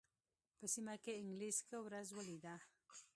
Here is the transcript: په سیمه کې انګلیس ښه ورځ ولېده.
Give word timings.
په 0.57 0.65
سیمه 0.73 0.95
کې 1.03 1.11
انګلیس 1.21 1.57
ښه 1.67 1.77
ورځ 1.85 2.07
ولېده. 2.13 2.55